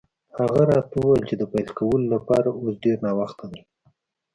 [0.39, 3.61] هغه راته وویل چې د پیل کولو لپاره اوس ډېر ناوخته دی.